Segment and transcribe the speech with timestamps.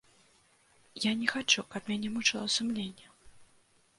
[1.03, 3.07] Я не хачу, каб мяне мучыла сумленне.